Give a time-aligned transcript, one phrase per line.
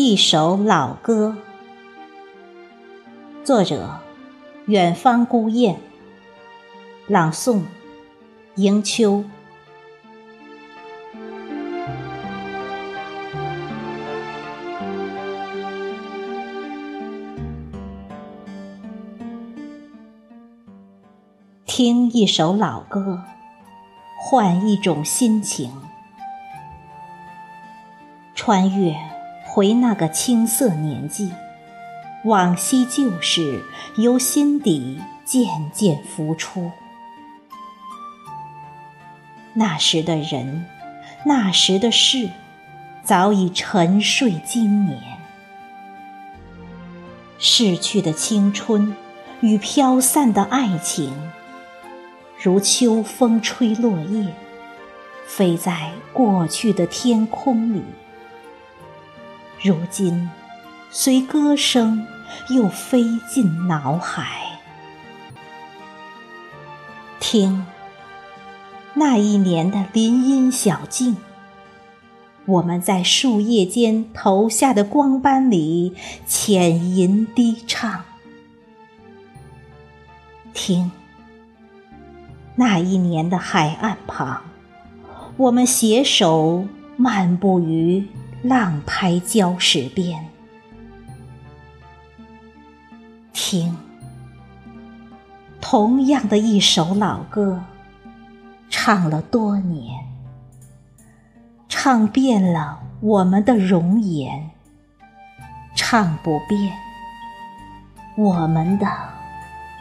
[0.00, 1.34] 一首老歌，
[3.42, 3.98] 作者：
[4.66, 5.80] 远方孤雁，
[7.08, 7.62] 朗诵：
[8.54, 9.24] 迎秋。
[21.66, 23.24] 听一首老歌，
[24.30, 25.72] 换一种心情，
[28.36, 28.94] 穿越
[29.58, 31.32] 回那个青涩年纪，
[32.22, 33.60] 往昔旧事
[33.96, 36.70] 由心底渐渐浮出。
[39.54, 40.64] 那时的人，
[41.24, 42.30] 那时的事，
[43.02, 45.02] 早已沉睡经年。
[47.40, 48.94] 逝去的青春
[49.40, 51.12] 与飘散的爱情。
[52.40, 54.32] 如秋风吹落叶，
[55.26, 57.82] 飞在过去的天空里。
[59.62, 60.30] 如今，
[60.90, 62.06] 随歌声
[62.50, 64.60] 又飞进脑海。
[67.18, 67.66] 听，
[68.94, 71.16] 那一年的林荫小径，
[72.46, 75.94] 我们在树叶间投下的光斑里
[76.24, 78.04] 浅吟低唱。
[80.54, 80.90] 听。
[82.54, 84.42] 那一年的海岸旁，
[85.36, 86.64] 我们携手
[86.96, 88.04] 漫步于
[88.42, 90.24] 浪拍礁石边，
[93.32, 93.76] 听
[95.60, 97.60] 同样的一首老歌，
[98.70, 100.06] 唱了多年，
[101.68, 104.50] 唱遍了我们的容颜，
[105.74, 106.72] 唱不遍
[108.16, 108.86] 我们的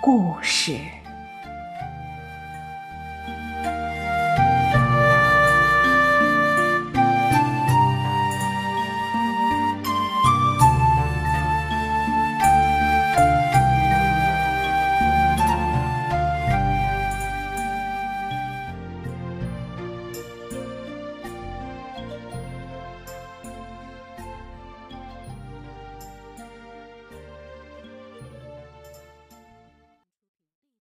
[0.02, 0.80] 故事。